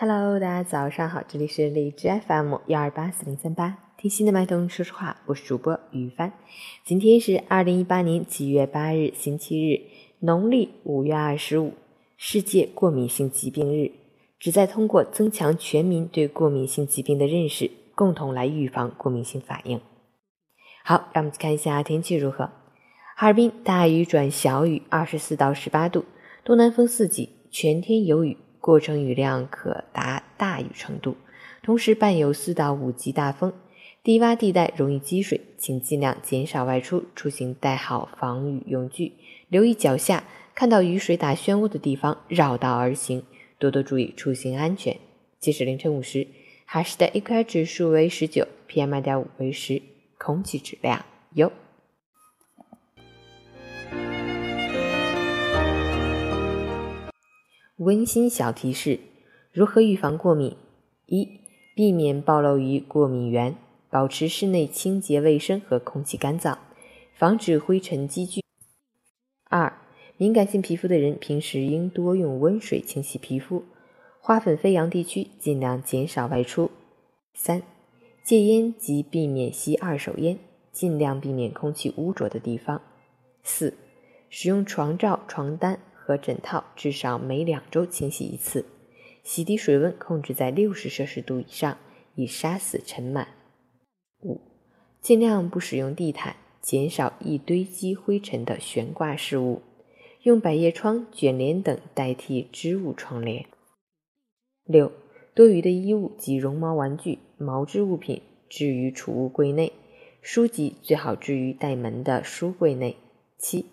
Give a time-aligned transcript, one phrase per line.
[0.00, 6.32] Hello，大家早上好，这里是荔枝 FM 幺二八四零三八，听心的脉动说实话，我是主播于帆。
[6.84, 9.80] 今天是二零一八年七月八日，星期日，
[10.20, 11.72] 农历五月二十五，
[12.16, 13.90] 世界过敏性疾病日，
[14.38, 19.80] 旨在通过增强全民对过敏性疾病的认识，共同来预防过敏性反应。
[20.84, 22.44] 好，让我们看一下天气如何。
[23.16, 26.04] 哈尔滨大雨转小雨，二十四到十八度，
[26.44, 28.36] 东南风四级，全天有雨。
[28.68, 31.16] 过程雨量可达大雨程度，
[31.62, 33.54] 同时伴有四到五级大风，
[34.02, 39.14] 低洼地带容易积水，请尽量减少外出，出行带好防雨用具，
[39.48, 43.22] 留意脚下，看到雨水打漩涡的地方绕道而行，
[43.58, 44.98] 多多注意出行安全。
[45.38, 46.26] 截止凌晨五时，
[46.66, 49.80] 哈市的 AQI 指数为十九，PM 二点五为十，
[50.18, 51.50] 空气质量优。
[57.78, 58.98] 温馨小提示：
[59.52, 60.56] 如何预防过敏？
[61.06, 61.28] 一、
[61.76, 63.54] 避免暴露于过敏源，
[63.88, 66.58] 保持室内清洁卫生和空气干燥，
[67.14, 68.42] 防止灰尘积聚。
[69.48, 69.72] 二、
[70.16, 73.62] 敏感性皮肤的人平时应多用温水清洗皮肤，
[74.18, 76.72] 花粉飞扬地区尽量减少外出。
[77.32, 77.62] 三、
[78.24, 80.36] 戒烟及避免吸二手烟，
[80.72, 82.82] 尽量避免空气污浊的地方。
[83.44, 83.74] 四、
[84.28, 85.78] 使用床罩、床单。
[86.08, 88.64] 和枕套至少每两周清洗一次，
[89.22, 91.76] 洗涤水温控制在六十摄氏度以上，
[92.14, 93.26] 以杀死尘螨。
[94.22, 94.40] 五、
[95.02, 99.60] 尽量不使用地毯，减少易堆积灰尘的悬挂饰物，
[100.22, 103.44] 用百叶窗、卷帘等代替织物窗帘。
[104.64, 104.90] 六、
[105.34, 109.74] 多余的衣物及绒毛玩具、毛织物品置于储物柜内，
[110.22, 112.96] 书籍最好置于带门的书柜内。
[113.36, 113.66] 七。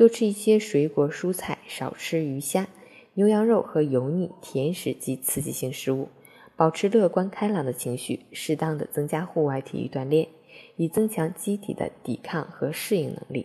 [0.00, 2.66] 多吃一些水果、蔬菜，少吃鱼虾、
[3.12, 6.08] 牛羊肉和油腻、甜食及刺激性食物。
[6.56, 10.28] 保持乐观开朗的情绪，适当的增加户外体育锻炼，
[10.76, 13.44] 以增强机体的抵抗和适应能力。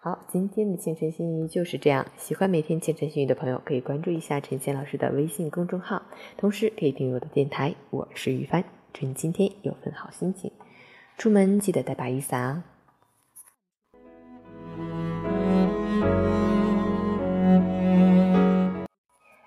[0.00, 2.04] 好，今天的清晨心语就是这样。
[2.16, 6.02] 喜欢每天清晨心语的朋友，可以关注一下陈贤老师的微信公众号，
[6.36, 7.76] 同时可以订阅我的电台。
[7.90, 8.64] 我是于帆。
[8.98, 10.50] 祝你今天有份好心情，
[11.16, 12.64] 出门记得带把雨伞啊！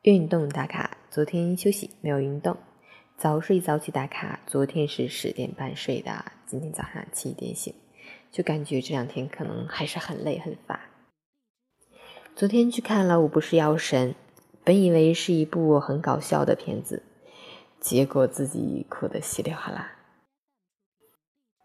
[0.00, 2.56] 运动打卡，昨天休息没有运动，
[3.18, 4.40] 早睡早起打卡。
[4.46, 7.74] 昨天是十点半睡的，今天早上七点醒，
[8.32, 10.80] 就感觉这两天可能还是很累很乏。
[12.34, 14.12] 昨天去看了《我不是药神》，
[14.64, 17.02] 本以为是一部很搞笑的片子。
[17.84, 19.92] 结果自己哭得稀里哗啦。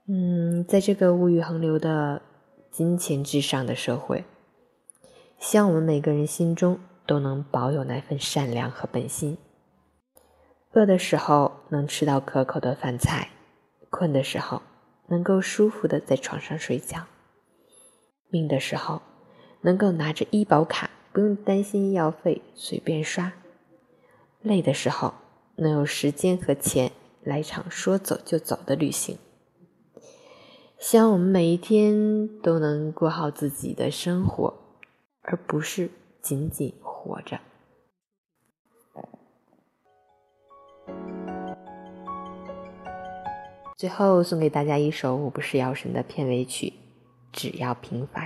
[0.05, 2.21] 嗯，在这个物欲横流的
[2.69, 4.25] 金钱至上的社会，
[5.39, 6.77] 希望我们每个人心中
[7.07, 9.37] 都能保有那份善良和本心。
[10.73, 13.29] 饿的时候能吃到可口的饭菜，
[13.89, 14.61] 困的时候
[15.07, 17.05] 能够舒服的在床上睡觉，
[18.29, 19.01] 病的时候
[19.61, 23.31] 能够拿着医保卡不用担心医药费随便刷，
[24.41, 25.13] 累的时候。
[25.59, 26.91] 能有时间和钱
[27.23, 29.17] 来一场说走就走的旅行，
[30.79, 34.53] 希望我们每一天都能过好自己的生活，
[35.21, 37.39] 而不是仅仅活着。
[43.77, 46.67] 最后送给大家一首《我不是药神》的片尾曲，
[47.31, 48.25] 《只要平凡》。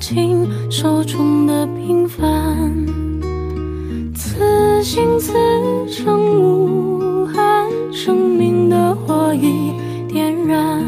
[0.00, 2.74] 握紧手中的平凡，
[4.14, 5.34] 此心此
[5.86, 9.74] 生无憾，生命的火已
[10.08, 10.82] 点燃。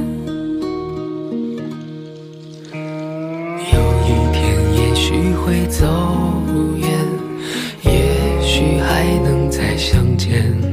[2.72, 5.86] 有一天也许会走
[6.78, 6.88] 远，
[7.84, 10.71] 也许还能再相见。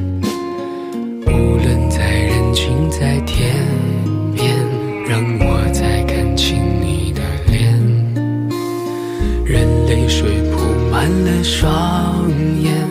[10.99, 12.29] 满了双
[12.61, 12.85] 眼，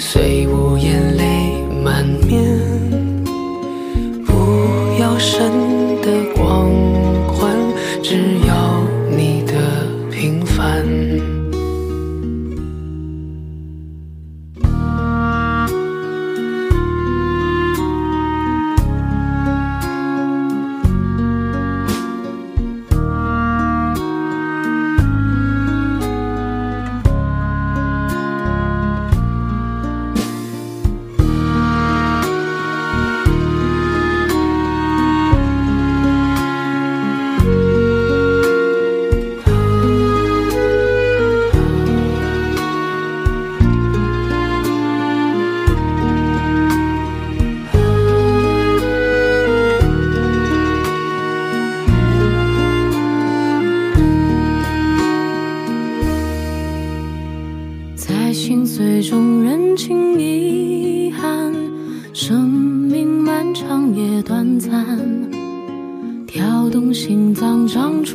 [0.00, 2.42] 虽无言泪满面。
[4.26, 5.48] 不要神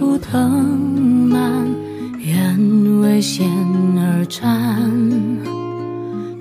[0.01, 0.49] 脏长出藤
[1.29, 1.69] 蔓，
[2.17, 3.47] 愿为险
[3.95, 4.89] 而战，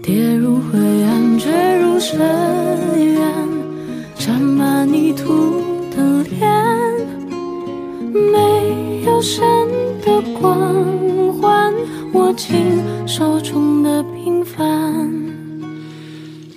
[0.02, 1.52] 跌入灰暗，坠
[1.82, 2.18] 入深
[2.96, 3.20] 渊，
[4.16, 5.60] 沾满泥土
[5.94, 6.40] 的脸。
[8.32, 9.44] 没有神
[10.00, 10.74] 的光
[11.34, 11.74] 环，
[12.14, 12.56] 握紧
[13.06, 14.64] 手中的平凡。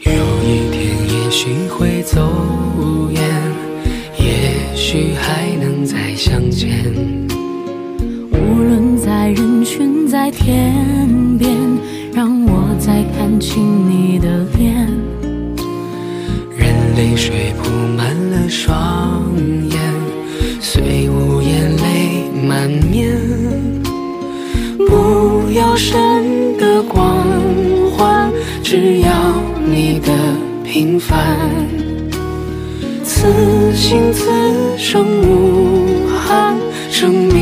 [0.06, 2.22] 有一天也许会走
[3.12, 3.22] 远，
[4.18, 6.70] 也许还能再相见。
[8.32, 10.74] 无论在人群在天
[11.38, 11.52] 边，
[12.14, 14.88] 让我再看清你的脸。
[16.58, 19.24] 任泪水铺满了双
[19.70, 19.80] 眼，
[20.62, 23.18] 虽无言泪满面。
[24.78, 27.26] 不要神的光
[27.92, 28.32] 环，
[28.64, 29.10] 只要
[29.66, 30.14] 你的
[30.64, 31.40] 平凡。
[33.24, 34.30] 此心此
[34.78, 36.58] 生无憾，
[36.92, 37.33] 生。